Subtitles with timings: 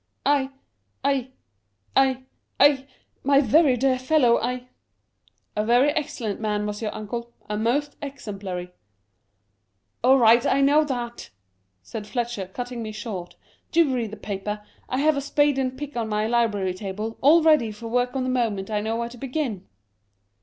[0.25, 0.49] I—
[1.03, 1.29] I—
[1.95, 2.23] I—
[2.59, 2.87] I—
[3.23, 4.67] my very dear fellow, I
[5.55, 8.71] ""A very excellent man was your uncle; a most exemplary
[10.03, 11.29] ""All right, I know that,"
[11.83, 13.35] said Fletcher, cutting me short."
[13.71, 17.43] Do read the paper; I have a spade and pick on my library table, all
[17.43, 19.67] ready for work the moment I know where to begin."